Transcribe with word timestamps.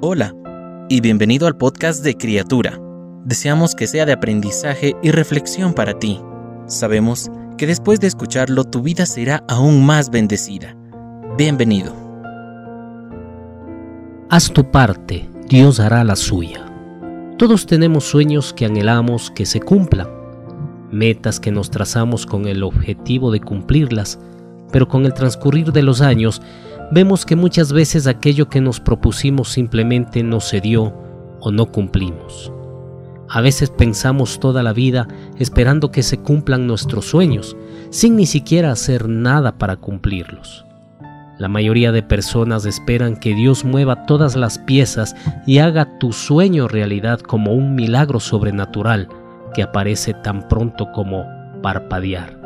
Hola 0.00 0.32
y 0.88 1.00
bienvenido 1.00 1.48
al 1.48 1.56
podcast 1.56 2.04
de 2.04 2.16
Criatura. 2.16 2.80
Deseamos 3.24 3.74
que 3.74 3.88
sea 3.88 4.06
de 4.06 4.12
aprendizaje 4.12 4.94
y 5.02 5.10
reflexión 5.10 5.74
para 5.74 5.98
ti. 5.98 6.20
Sabemos 6.66 7.32
que 7.56 7.66
después 7.66 7.98
de 7.98 8.06
escucharlo 8.06 8.62
tu 8.62 8.80
vida 8.80 9.06
será 9.06 9.42
aún 9.48 9.84
más 9.84 10.10
bendecida. 10.10 10.76
Bienvenido. 11.36 11.92
Haz 14.30 14.52
tu 14.52 14.70
parte, 14.70 15.28
Dios 15.48 15.80
hará 15.80 16.04
la 16.04 16.14
suya. 16.14 16.64
Todos 17.36 17.66
tenemos 17.66 18.04
sueños 18.04 18.52
que 18.52 18.66
anhelamos 18.66 19.32
que 19.32 19.46
se 19.46 19.58
cumplan, 19.58 20.06
metas 20.92 21.40
que 21.40 21.50
nos 21.50 21.72
trazamos 21.72 22.24
con 22.24 22.46
el 22.46 22.62
objetivo 22.62 23.32
de 23.32 23.40
cumplirlas, 23.40 24.20
pero 24.70 24.86
con 24.86 25.06
el 25.06 25.12
transcurrir 25.12 25.72
de 25.72 25.82
los 25.82 26.02
años 26.02 26.40
vemos 26.90 27.26
que 27.26 27.36
muchas 27.36 27.72
veces 27.72 28.06
aquello 28.06 28.48
que 28.48 28.60
nos 28.60 28.80
propusimos 28.80 29.50
simplemente 29.50 30.22
no 30.22 30.40
se 30.40 30.60
dio 30.60 30.94
o 31.40 31.50
no 31.50 31.66
cumplimos. 31.66 32.52
A 33.30 33.40
veces 33.42 33.70
pensamos 33.70 34.40
toda 34.40 34.62
la 34.62 34.72
vida 34.72 35.06
esperando 35.38 35.90
que 35.90 36.02
se 36.02 36.18
cumplan 36.18 36.66
nuestros 36.66 37.04
sueños, 37.06 37.56
sin 37.90 38.16
ni 38.16 38.26
siquiera 38.26 38.72
hacer 38.72 39.08
nada 39.08 39.58
para 39.58 39.76
cumplirlos. 39.76 40.64
La 41.38 41.48
mayoría 41.48 41.92
de 41.92 42.02
personas 42.02 42.64
esperan 42.64 43.16
que 43.16 43.34
Dios 43.34 43.64
mueva 43.64 44.06
todas 44.06 44.34
las 44.34 44.58
piezas 44.58 45.14
y 45.46 45.58
haga 45.58 45.98
tu 45.98 46.12
sueño 46.12 46.66
realidad 46.66 47.20
como 47.20 47.52
un 47.52 47.74
milagro 47.74 48.18
sobrenatural 48.18 49.08
que 49.54 49.62
aparece 49.62 50.14
tan 50.14 50.48
pronto 50.48 50.90
como 50.92 51.24
parpadear. 51.62 52.37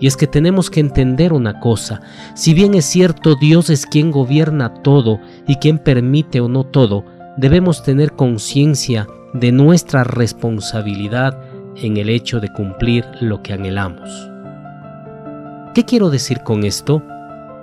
Y 0.00 0.06
es 0.06 0.16
que 0.16 0.26
tenemos 0.26 0.70
que 0.70 0.80
entender 0.80 1.32
una 1.32 1.58
cosa, 1.60 2.00
si 2.34 2.54
bien 2.54 2.74
es 2.74 2.84
cierto 2.84 3.34
Dios 3.34 3.68
es 3.70 3.84
quien 3.84 4.10
gobierna 4.10 4.74
todo 4.82 5.18
y 5.46 5.56
quien 5.56 5.78
permite 5.78 6.40
o 6.40 6.48
no 6.48 6.64
todo, 6.64 7.04
debemos 7.36 7.82
tener 7.82 8.12
conciencia 8.12 9.06
de 9.32 9.52
nuestra 9.52 10.04
responsabilidad 10.04 11.38
en 11.76 11.96
el 11.96 12.08
hecho 12.08 12.40
de 12.40 12.52
cumplir 12.52 13.04
lo 13.20 13.42
que 13.42 13.52
anhelamos. 13.52 14.08
¿Qué 15.74 15.84
quiero 15.84 16.10
decir 16.10 16.40
con 16.42 16.64
esto? 16.64 17.02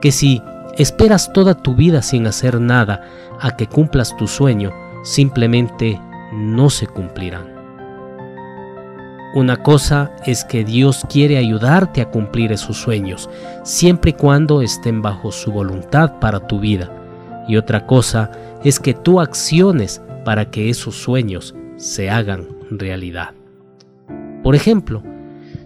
Que 0.02 0.12
si 0.12 0.42
esperas 0.78 1.34
toda 1.34 1.56
tu 1.56 1.76
vida 1.76 2.02
sin 2.02 2.28
hacer 2.28 2.60
nada 2.62 3.02
a 3.40 3.56
que 3.56 3.68
cumplas 3.68 4.16
tu 4.18 4.28
sueño, 4.28 4.72
simplemente 5.04 6.00
no 6.34 6.70
se 6.70 6.88
cumplirán. 6.88 7.55
Una 9.36 9.58
cosa 9.58 10.14
es 10.26 10.46
que 10.46 10.64
Dios 10.64 11.06
quiere 11.10 11.38
ayudarte 11.38 12.00
a 12.00 12.10
cumplir 12.10 12.54
esos 12.54 12.78
sueños, 12.78 13.30
siempre 13.64 14.12
y 14.12 14.14
cuando 14.14 14.62
estén 14.62 15.02
bajo 15.02 15.30
su 15.30 15.52
voluntad 15.52 16.20
para 16.22 16.48
tu 16.48 16.62
vida. 16.62 16.90
Y 17.46 17.58
otra 17.58 17.86
cosa 17.86 18.32
es 18.64 18.80
que 18.80 18.94
tú 18.94 19.20
acciones 19.20 20.02
para 20.24 20.50
que 20.50 20.70
esos 20.70 20.96
sueños 20.96 21.54
se 21.76 22.10
hagan 22.10 22.48
realidad. 22.72 23.32
Por 24.42 24.56
ejemplo, 24.56 25.04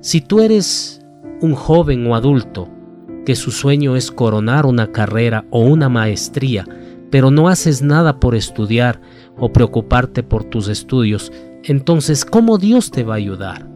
si 0.02 0.20
tú 0.20 0.40
eres 0.40 1.06
un 1.40 1.54
joven 1.54 2.08
o 2.08 2.16
adulto 2.16 2.70
que 3.24 3.36
su 3.36 3.52
sueño 3.52 3.96
es 3.96 4.10
coronar 4.10 4.66
una 4.66 4.92
carrera 4.92 5.46
o 5.52 5.62
una 5.62 5.90
maestría, 5.90 6.66
pero 7.12 7.30
no 7.30 7.48
haces 7.48 7.84
nada 7.84 8.20
por 8.20 8.34
estudiar 8.34 9.00
o 9.38 9.54
preocuparte 9.54 10.24
por 10.24 10.44
tus 10.44 10.70
estudios, 10.70 11.32
entonces 11.64 12.26
¿cómo 12.26 12.58
Dios 12.58 12.92
te 12.92 13.04
va 13.04 13.16
a 13.16 13.18
ayudar? 13.18 13.68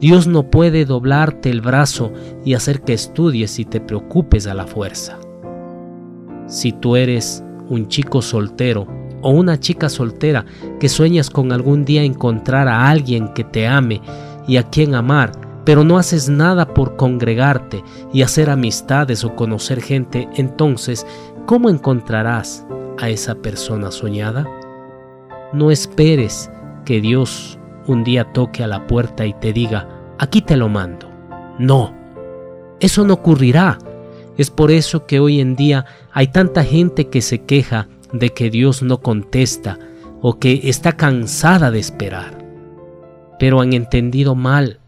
Dios 0.00 0.26
no 0.26 0.50
puede 0.50 0.86
doblarte 0.86 1.50
el 1.50 1.60
brazo 1.60 2.10
y 2.44 2.54
hacer 2.54 2.80
que 2.80 2.94
estudies 2.94 3.58
y 3.58 3.66
te 3.66 3.80
preocupes 3.80 4.46
a 4.46 4.54
la 4.54 4.66
fuerza. 4.66 5.18
Si 6.46 6.72
tú 6.72 6.96
eres 6.96 7.44
un 7.68 7.86
chico 7.88 8.22
soltero 8.22 8.86
o 9.20 9.30
una 9.30 9.60
chica 9.60 9.90
soltera 9.90 10.46
que 10.78 10.88
sueñas 10.88 11.28
con 11.28 11.52
algún 11.52 11.84
día 11.84 12.02
encontrar 12.02 12.66
a 12.66 12.88
alguien 12.88 13.34
que 13.34 13.44
te 13.44 13.66
ame 13.66 14.00
y 14.48 14.56
a 14.56 14.62
quien 14.62 14.94
amar, 14.94 15.32
pero 15.66 15.84
no 15.84 15.98
haces 15.98 16.30
nada 16.30 16.72
por 16.72 16.96
congregarte 16.96 17.84
y 18.12 18.22
hacer 18.22 18.48
amistades 18.48 19.22
o 19.24 19.36
conocer 19.36 19.82
gente, 19.82 20.28
entonces, 20.34 21.06
¿cómo 21.46 21.68
encontrarás 21.68 22.66
a 22.98 23.10
esa 23.10 23.34
persona 23.34 23.90
soñada? 23.90 24.48
No 25.52 25.70
esperes 25.70 26.50
que 26.84 27.00
Dios 27.00 27.58
un 27.86 28.04
día 28.04 28.32
toque 28.32 28.62
a 28.62 28.66
la 28.66 28.86
puerta 28.86 29.26
y 29.26 29.34
te 29.34 29.52
diga, 29.52 29.88
aquí 30.18 30.42
te 30.42 30.56
lo 30.56 30.68
mando. 30.68 31.10
No, 31.58 31.94
eso 32.80 33.04
no 33.04 33.14
ocurrirá. 33.14 33.78
Es 34.36 34.50
por 34.50 34.70
eso 34.70 35.06
que 35.06 35.20
hoy 35.20 35.40
en 35.40 35.54
día 35.56 35.84
hay 36.12 36.28
tanta 36.28 36.64
gente 36.64 37.08
que 37.08 37.20
se 37.20 37.42
queja 37.42 37.88
de 38.12 38.30
que 38.30 38.50
Dios 38.50 38.82
no 38.82 39.00
contesta 39.00 39.78
o 40.22 40.38
que 40.38 40.62
está 40.64 40.92
cansada 40.92 41.70
de 41.70 41.78
esperar. 41.78 42.38
Pero 43.38 43.60
han 43.60 43.72
entendido 43.72 44.34
mal. 44.34 44.80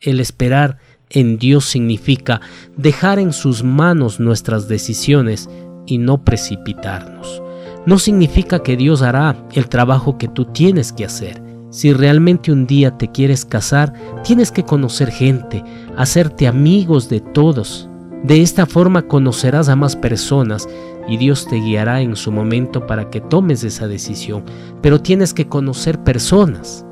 El 0.00 0.20
esperar 0.20 0.78
en 1.10 1.38
Dios 1.38 1.64
significa 1.64 2.40
dejar 2.76 3.18
en 3.18 3.32
sus 3.32 3.64
manos 3.64 4.20
nuestras 4.20 4.68
decisiones 4.68 5.50
y 5.86 5.98
no 5.98 6.24
precipitarnos. 6.24 7.42
No 7.86 7.98
significa 7.98 8.62
que 8.62 8.76
Dios 8.76 9.02
hará 9.02 9.36
el 9.52 9.68
trabajo 9.68 10.18
que 10.18 10.28
tú 10.28 10.44
tienes 10.44 10.92
que 10.92 11.04
hacer. 11.04 11.42
Si 11.70 11.92
realmente 11.92 12.52
un 12.52 12.66
día 12.66 12.98
te 12.98 13.08
quieres 13.08 13.44
casar, 13.44 13.94
tienes 14.24 14.50
que 14.50 14.64
conocer 14.64 15.10
gente, 15.10 15.64
hacerte 15.96 16.46
amigos 16.46 17.08
de 17.08 17.20
todos. 17.20 17.88
De 18.24 18.42
esta 18.42 18.66
forma 18.66 19.02
conocerás 19.02 19.68
a 19.68 19.76
más 19.76 19.96
personas 19.96 20.68
y 21.08 21.16
Dios 21.16 21.46
te 21.46 21.56
guiará 21.56 22.02
en 22.02 22.16
su 22.16 22.32
momento 22.32 22.86
para 22.86 23.08
que 23.08 23.20
tomes 23.20 23.64
esa 23.64 23.88
decisión. 23.88 24.44
Pero 24.82 25.00
tienes 25.00 25.32
que 25.32 25.48
conocer 25.48 26.02
personas. 26.02 26.84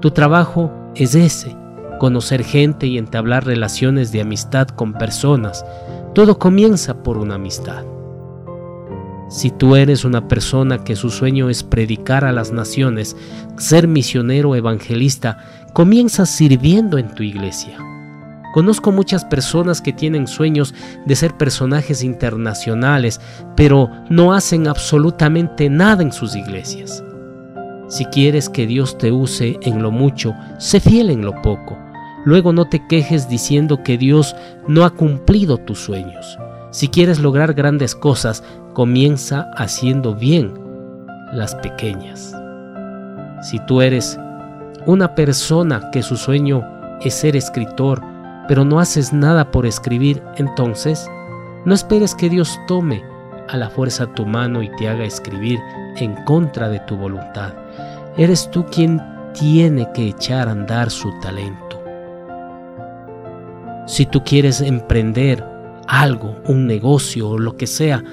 Tu 0.00 0.12
trabajo 0.12 0.72
es 0.94 1.14
ese, 1.14 1.54
conocer 1.98 2.42
gente 2.42 2.86
y 2.86 2.96
entablar 2.96 3.44
relaciones 3.44 4.12
de 4.12 4.22
amistad 4.22 4.68
con 4.68 4.94
personas. 4.94 5.64
Todo 6.14 6.38
comienza 6.38 7.02
por 7.02 7.18
una 7.18 7.34
amistad. 7.34 7.84
Si 9.28 9.50
tú 9.50 9.74
eres 9.74 10.04
una 10.04 10.28
persona 10.28 10.84
que 10.84 10.94
su 10.94 11.10
sueño 11.10 11.50
es 11.50 11.64
predicar 11.64 12.24
a 12.24 12.32
las 12.32 12.52
naciones, 12.52 13.16
ser 13.58 13.88
misionero 13.88 14.54
evangelista, 14.54 15.38
comienza 15.72 16.26
sirviendo 16.26 16.96
en 16.96 17.12
tu 17.14 17.24
iglesia. 17.24 17.76
Conozco 18.54 18.92
muchas 18.92 19.24
personas 19.24 19.82
que 19.82 19.92
tienen 19.92 20.26
sueños 20.26 20.74
de 21.04 21.16
ser 21.16 21.36
personajes 21.36 22.02
internacionales, 22.02 23.20
pero 23.56 23.90
no 24.08 24.32
hacen 24.32 24.68
absolutamente 24.68 25.68
nada 25.68 26.02
en 26.02 26.12
sus 26.12 26.36
iglesias. 26.36 27.02
Si 27.88 28.04
quieres 28.06 28.48
que 28.48 28.66
Dios 28.66 28.96
te 28.96 29.12
use 29.12 29.58
en 29.62 29.82
lo 29.82 29.90
mucho, 29.90 30.34
sé 30.58 30.80
fiel 30.80 31.10
en 31.10 31.22
lo 31.22 31.40
poco. 31.42 31.76
Luego 32.24 32.52
no 32.52 32.68
te 32.68 32.86
quejes 32.86 33.28
diciendo 33.28 33.82
que 33.82 33.98
Dios 33.98 34.34
no 34.66 34.84
ha 34.84 34.90
cumplido 34.90 35.58
tus 35.58 35.80
sueños. 35.80 36.38
Si 36.70 36.88
quieres 36.88 37.20
lograr 37.20 37.54
grandes 37.54 37.94
cosas, 37.94 38.42
comienza 38.76 39.50
haciendo 39.56 40.14
bien 40.14 40.52
las 41.32 41.54
pequeñas. 41.54 42.36
Si 43.40 43.58
tú 43.60 43.80
eres 43.80 44.20
una 44.84 45.14
persona 45.14 45.90
que 45.92 46.02
su 46.02 46.14
sueño 46.18 46.62
es 47.00 47.14
ser 47.14 47.36
escritor, 47.36 48.02
pero 48.46 48.66
no 48.66 48.78
haces 48.78 49.14
nada 49.14 49.50
por 49.50 49.64
escribir, 49.64 50.22
entonces 50.36 51.08
no 51.64 51.72
esperes 51.72 52.14
que 52.14 52.28
Dios 52.28 52.60
tome 52.68 53.02
a 53.48 53.56
la 53.56 53.70
fuerza 53.70 54.12
tu 54.12 54.26
mano 54.26 54.62
y 54.62 54.68
te 54.76 54.90
haga 54.90 55.04
escribir 55.04 55.58
en 55.96 56.14
contra 56.24 56.68
de 56.68 56.80
tu 56.80 56.98
voluntad. 56.98 57.54
Eres 58.18 58.50
tú 58.50 58.66
quien 58.66 59.00
tiene 59.32 59.88
que 59.94 60.08
echar 60.08 60.48
a 60.48 60.52
andar 60.52 60.90
su 60.90 61.18
talento. 61.20 61.82
Si 63.86 64.04
tú 64.04 64.22
quieres 64.22 64.60
emprender 64.60 65.42
algo, 65.88 66.36
un 66.44 66.66
negocio 66.66 67.30
o 67.30 67.38
lo 67.38 67.56
que 67.56 67.66
sea, 67.66 68.04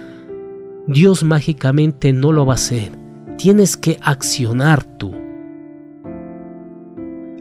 Dios 0.87 1.23
mágicamente 1.23 2.11
no 2.11 2.31
lo 2.31 2.45
va 2.45 2.53
a 2.53 2.55
hacer. 2.55 2.91
Tienes 3.37 3.77
que 3.77 3.97
accionar 4.01 4.83
tú. 4.83 5.13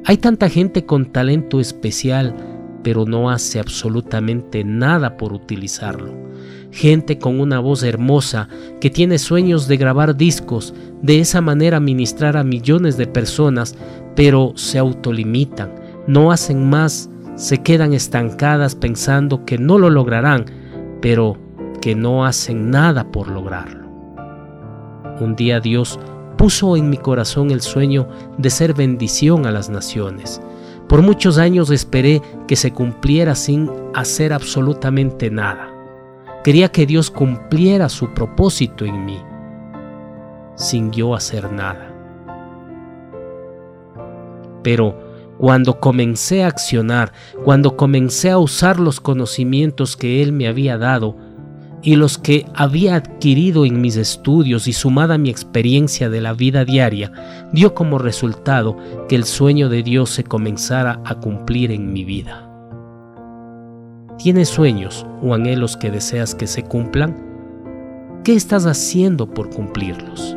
Hay 0.04 0.16
tanta 0.16 0.48
gente 0.48 0.86
con 0.86 1.06
talento 1.06 1.60
especial, 1.60 2.34
pero 2.82 3.04
no 3.04 3.30
hace 3.30 3.60
absolutamente 3.60 4.64
nada 4.64 5.16
por 5.16 5.32
utilizarlo. 5.32 6.12
Gente 6.70 7.18
con 7.18 7.40
una 7.40 7.58
voz 7.58 7.82
hermosa 7.82 8.48
que 8.80 8.90
tiene 8.90 9.18
sueños 9.18 9.68
de 9.68 9.76
grabar 9.76 10.16
discos, 10.16 10.74
de 11.02 11.20
esa 11.20 11.40
manera 11.40 11.80
ministrar 11.80 12.36
a 12.36 12.44
millones 12.44 12.96
de 12.96 13.06
personas, 13.06 13.76
pero 14.16 14.52
se 14.56 14.78
autolimitan, 14.78 15.74
no 16.06 16.32
hacen 16.32 16.68
más 16.68 17.10
se 17.34 17.58
quedan 17.62 17.94
estancadas 17.94 18.74
pensando 18.74 19.44
que 19.44 19.58
no 19.58 19.78
lo 19.78 19.90
lograrán, 19.90 20.44
pero 21.00 21.36
que 21.82 21.94
no 21.94 22.24
hacen 22.24 22.70
nada 22.70 23.04
por 23.04 23.28
lograrlo. 23.28 23.86
Un 25.20 25.36
día 25.36 25.60
Dios 25.60 26.00
puso 26.38 26.76
en 26.76 26.88
mi 26.88 26.96
corazón 26.96 27.50
el 27.50 27.60
sueño 27.60 28.08
de 28.38 28.48
ser 28.48 28.72
bendición 28.72 29.44
a 29.44 29.50
las 29.50 29.68
naciones. 29.68 30.40
Por 30.88 31.02
muchos 31.02 31.36
años 31.36 31.70
esperé 31.70 32.22
que 32.48 32.56
se 32.56 32.72
cumpliera 32.72 33.34
sin 33.34 33.70
hacer 33.94 34.32
absolutamente 34.32 35.30
nada. 35.30 35.68
Quería 36.42 36.70
que 36.70 36.86
Dios 36.86 37.10
cumpliera 37.10 37.88
su 37.88 38.14
propósito 38.14 38.84
en 38.86 39.04
mí. 39.04 39.20
sin 40.54 40.92
yo 40.92 41.14
hacer 41.14 41.50
nada. 41.50 41.92
Pero 44.62 44.98
cuando 45.38 45.80
comencé 45.80 46.44
a 46.44 46.48
accionar, 46.48 47.12
cuando 47.42 47.76
comencé 47.76 48.30
a 48.30 48.38
usar 48.38 48.78
los 48.78 49.00
conocimientos 49.00 49.96
que 49.96 50.22
Él 50.22 50.32
me 50.32 50.46
había 50.46 50.78
dado 50.78 51.16
y 51.82 51.96
los 51.96 52.16
que 52.16 52.46
había 52.54 52.96
adquirido 52.96 53.66
en 53.66 53.80
mis 53.80 53.96
estudios 53.96 54.68
y 54.68 54.72
sumada 54.72 55.18
mi 55.18 55.30
experiencia 55.30 56.08
de 56.08 56.20
la 56.20 56.32
vida 56.32 56.64
diaria, 56.64 57.12
dio 57.52 57.74
como 57.74 57.98
resultado 57.98 58.76
que 59.08 59.16
el 59.16 59.24
sueño 59.24 59.68
de 59.68 59.82
Dios 59.82 60.10
se 60.10 60.24
comenzara 60.24 61.00
a 61.04 61.16
cumplir 61.16 61.72
en 61.72 61.92
mi 61.92 62.04
vida. 62.04 62.48
¿Tienes 64.18 64.48
sueños 64.48 65.04
o 65.20 65.34
anhelos 65.34 65.76
que 65.76 65.90
deseas 65.90 66.34
que 66.34 66.46
se 66.46 66.62
cumplan? 66.62 67.16
¿Qué 68.22 68.34
estás 68.34 68.66
haciendo 68.66 69.28
por 69.28 69.50
cumplirlos? 69.50 70.36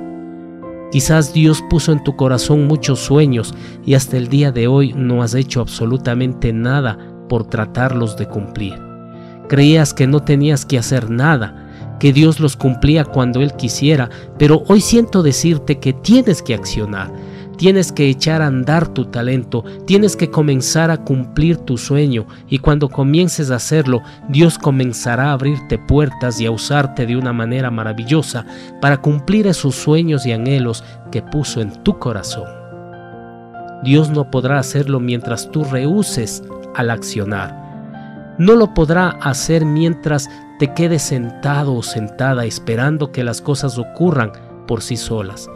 Quizás 0.92 1.34
Dios 1.34 1.62
puso 1.70 1.92
en 1.92 2.04
tu 2.04 2.16
corazón 2.16 2.68
muchos 2.68 3.00
sueños 3.00 3.54
y 3.86 3.94
hasta 3.94 4.18
el 4.18 4.30
día 4.30 4.52
de 4.52 4.68
hoy 4.68 4.94
no 4.94 5.22
has 5.22 5.36
hecho 5.36 5.62
absolutamente 5.62 6.54
nada 6.54 6.98
por 7.28 7.46
tratarlos 7.48 8.18
de 8.18 8.28
cumplir. 8.28 8.85
Creías 9.48 9.94
que 9.94 10.08
no 10.08 10.22
tenías 10.22 10.66
que 10.66 10.78
hacer 10.78 11.10
nada, 11.10 11.98
que 12.00 12.14
Dios 12.14 12.40
los 12.40 12.56
cumplía 12.56 13.06
cuando 13.06 13.42
Él 13.42 13.54
quisiera, 13.54 14.10
pero 14.38 14.64
hoy 14.68 14.82
siento 14.82 15.24
decirte 15.24 15.80
que 15.80 15.94
tienes 15.94 16.42
que 16.42 16.54
accionar, 16.54 17.12
Tienes 17.58 17.94
que 17.94 18.10
echar 18.10 18.42
a 18.42 18.48
andar 18.48 18.88
tu 18.90 19.06
talento, 19.06 19.64
tienes 19.86 20.18
que 20.18 20.30
comenzar 20.30 20.92
a 20.92 20.98
cumplir 20.98 21.58
tu 21.58 21.78
sueño 21.78 22.26
y 22.50 22.60
cuando 22.60 22.90
comiences 22.90 23.50
a 23.50 23.56
hacerlo, 23.56 24.02
Dios 24.28 24.58
comenzará 24.58 25.30
a 25.30 25.34
abrirte 25.34 25.78
puertas 25.78 26.40
y 26.42 26.46
a 26.46 26.52
usarte 26.52 27.06
de 27.06 27.16
una 27.16 27.32
manera 27.32 27.72
maravillosa 27.72 28.46
para 28.82 28.98
cumplir 28.98 29.48
esos 29.48 29.76
sueños 29.76 30.26
y 30.26 30.34
anhelos 30.34 30.84
que 31.12 31.22
puso 31.22 31.62
en 31.62 31.72
tu 31.84 31.98
corazón. 31.98 32.50
Dios 33.84 34.10
no 34.10 34.30
podrá 34.30 34.60
hacerlo 34.60 35.00
mientras 35.00 35.50
tú 35.50 35.64
rehuses 35.64 36.44
al 36.76 36.90
accionar. 36.90 37.65
No 38.38 38.56
lo 38.56 38.74
podrá 38.74 39.10
hacer 39.22 39.66
mientras 39.66 40.30
te 40.60 40.74
quedes 40.74 41.04
sentado 41.04 41.74
o 41.74 41.84
sentada 41.84 42.46
esperando 42.46 43.12
que 43.12 43.24
las 43.24 43.42
cosas 43.42 43.78
ocurran 43.78 44.32
por 44.68 44.82
sí 44.82 44.98
solas. 44.98 45.50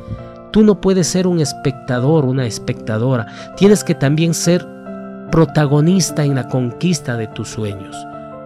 Tú 0.52 0.64
no 0.64 0.80
puedes 0.82 1.08
ser 1.08 1.28
un 1.28 1.40
espectador, 1.40 2.26
una 2.26 2.46
espectadora. 2.46 3.28
Tienes 3.58 3.84
que 3.84 3.96
también 3.96 4.34
ser 4.34 4.66
protagonista 5.32 6.24
en 6.24 6.36
la 6.36 6.48
conquista 6.48 7.18
de 7.18 7.28
tus 7.28 7.50
sueños. 7.50 7.96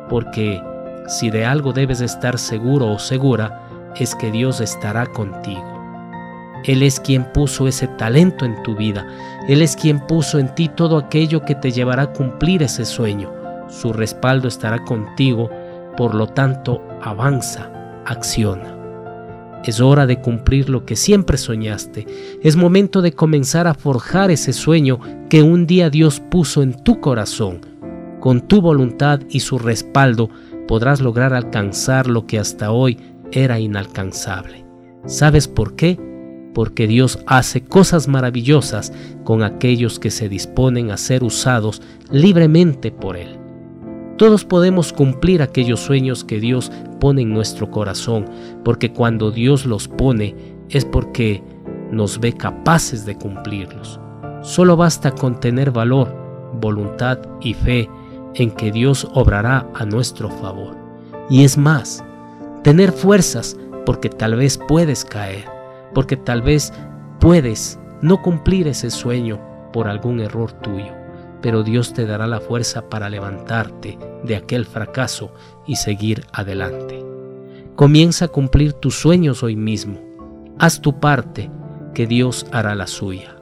Porque 0.10 0.62
si 1.08 1.30
de 1.30 1.46
algo 1.46 1.72
debes 1.72 2.02
estar 2.02 2.38
seguro 2.38 2.92
o 2.92 3.00
segura, 3.00 3.62
es 3.96 4.16
que 4.16 4.32
Dios 4.32 4.62
estará 4.62 5.06
contigo. 5.06 5.64
Él 6.66 6.82
es 6.82 7.00
quien 7.00 7.26
puso 7.34 7.68
ese 7.68 7.88
talento 7.88 8.46
en 8.46 8.62
tu 8.64 8.76
vida. 8.76 9.06
Él 9.48 9.62
es 9.62 9.76
quien 9.76 10.00
puso 10.00 10.40
en 10.40 10.54
ti 10.56 10.70
todo 10.70 10.98
aquello 10.98 11.42
que 11.42 11.56
te 11.56 11.72
llevará 11.72 12.04
a 12.04 12.14
cumplir 12.14 12.64
ese 12.64 12.86
sueño. 12.86 13.43
Su 13.74 13.92
respaldo 13.92 14.48
estará 14.48 14.86
contigo, 14.86 15.50
por 15.98 16.14
lo 16.14 16.28
tanto, 16.28 16.82
avanza, 17.02 17.72
acciona. 18.06 18.78
Es 19.66 19.82
hora 19.82 20.06
de 20.06 20.22
cumplir 20.22 20.70
lo 20.70 20.86
que 20.86 20.96
siempre 20.96 21.38
soñaste. 21.38 22.06
Es 22.44 22.56
momento 22.56 23.02
de 23.02 23.14
comenzar 23.14 23.66
a 23.66 23.74
forjar 23.74 24.30
ese 24.30 24.54
sueño 24.54 25.00
que 25.28 25.42
un 25.42 25.66
día 25.66 25.90
Dios 25.90 26.20
puso 26.20 26.62
en 26.62 26.74
tu 26.84 27.00
corazón. 27.00 27.62
Con 28.20 28.42
tu 28.42 28.62
voluntad 28.62 29.22
y 29.30 29.40
su 29.40 29.58
respaldo 29.58 30.30
podrás 30.68 31.02
lograr 31.02 31.34
alcanzar 31.34 32.08
lo 32.08 32.28
que 32.28 32.38
hasta 32.40 32.72
hoy 32.72 33.00
era 33.32 33.60
inalcanzable. 33.60 34.66
¿Sabes 35.08 35.48
por 35.48 35.76
qué? 35.76 36.00
Porque 36.54 36.86
Dios 36.86 37.20
hace 37.26 37.64
cosas 37.64 38.08
maravillosas 38.08 38.94
con 39.24 39.42
aquellos 39.42 39.98
que 39.98 40.12
se 40.12 40.30
disponen 40.30 40.92
a 40.92 40.98
ser 40.98 41.24
usados 41.24 41.82
libremente 42.12 42.92
por 42.92 43.18
Él. 43.18 43.43
Todos 44.24 44.46
podemos 44.46 44.94
cumplir 44.94 45.42
aquellos 45.42 45.82
sueños 45.82 46.24
que 46.24 46.40
Dios 46.40 46.72
pone 47.02 47.24
en 47.24 47.34
nuestro 47.34 47.70
corazón, 47.70 48.24
porque 48.64 48.94
cuando 48.94 49.32
Dios 49.32 49.66
los 49.66 49.90
pone 49.90 50.34
es 50.70 50.86
porque 50.86 51.44
nos 51.92 52.22
ve 52.22 52.32
capaces 52.32 53.06
de 53.06 53.18
cumplirlos. 53.18 54.00
Solo 54.42 54.78
basta 54.78 55.12
con 55.12 55.42
tener 55.42 55.72
valor, 55.72 56.16
voluntad 56.54 57.20
y 57.42 57.54
fe 57.54 57.90
en 58.36 58.52
que 58.52 58.72
Dios 58.72 59.06
obrará 59.14 59.70
a 59.74 59.84
nuestro 59.84 60.30
favor. 60.30 60.74
Y 61.30 61.44
es 61.44 61.58
más, 61.58 62.02
tener 62.64 62.94
fuerzas 62.94 63.58
porque 63.86 64.08
tal 64.08 64.36
vez 64.36 64.58
puedes 64.70 65.04
caer, 65.04 65.44
porque 65.94 66.16
tal 66.16 66.42
vez 66.42 66.72
puedes 67.20 67.78
no 68.02 68.22
cumplir 68.22 68.70
ese 68.70 68.90
sueño 68.90 69.38
por 69.74 69.90
algún 69.90 70.22
error 70.22 70.54
tuyo 70.54 71.03
pero 71.44 71.62
Dios 71.62 71.94
te 71.94 72.06
dará 72.06 72.26
la 72.26 72.40
fuerza 72.40 72.90
para 72.90 73.10
levantarte 73.10 74.00
de 74.24 74.38
aquel 74.38 74.66
fracaso 74.66 75.34
y 75.68 75.76
seguir 75.76 76.26
adelante. 76.32 77.06
Comienza 77.76 78.26
a 78.26 78.28
cumplir 78.30 78.72
tus 78.72 78.96
sueños 78.96 79.44
hoy 79.44 79.58
mismo. 79.58 80.00
Haz 80.58 80.80
tu 80.80 81.02
parte, 81.02 81.52
que 81.94 82.08
Dios 82.08 82.48
hará 82.54 82.76
la 82.76 82.88
suya. 82.88 83.36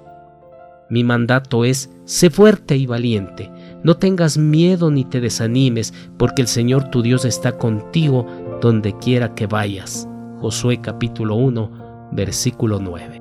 Mi 0.89 1.03
mandato 1.03 1.63
es, 1.63 1.91
sé 2.05 2.31
fuerte 2.31 2.75
y 2.75 2.87
valiente, 2.87 3.51
no 3.83 3.95
tengas 3.97 4.35
miedo 4.35 4.89
ni 4.89 5.05
te 5.05 5.21
desanimes, 5.21 5.93
porque 6.17 6.41
el 6.41 6.47
Señor 6.47 6.89
tu 6.89 7.03
Dios 7.03 7.23
está 7.23 7.57
contigo 7.59 8.25
donde 8.61 8.97
quiera 8.97 9.35
que 9.35 9.45
vayas. 9.45 10.07
Josué 10.39 10.81
capítulo 10.81 11.35
1, 11.35 12.09
versículo 12.13 12.79
9. 12.79 13.20